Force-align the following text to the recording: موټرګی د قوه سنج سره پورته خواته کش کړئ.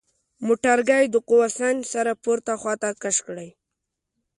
موټرګی 0.47 1.03
د 1.09 1.15
قوه 1.29 1.47
سنج 1.59 1.79
سره 1.93 2.11
پورته 2.23 2.53
خواته 2.61 2.89
کش 3.03 3.17
کړئ. 3.27 3.49